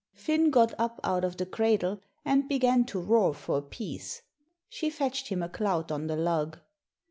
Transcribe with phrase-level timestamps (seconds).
[0.15, 4.23] Finn got up out of the cradle, and began to roar for a piece.
[4.67, 6.57] She fetched him a clout on the lug.